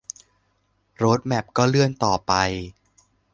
[0.97, 2.33] โรดแมปก็เลื่อนต่อไป